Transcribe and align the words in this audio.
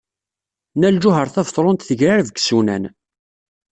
Nna 0.75 0.89
Lǧuheṛ 0.95 1.27
Tabetṛunt 1.29 1.85
tegrareb 1.89 2.27
deg 2.29 2.37
yisunan. 2.39 2.83